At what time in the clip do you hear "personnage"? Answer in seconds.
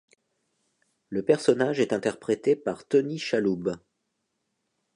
1.21-1.79